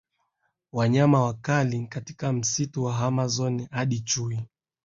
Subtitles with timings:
[0.73, 4.45] Wanyama wakali katika msitu wa Amazon Hadi chui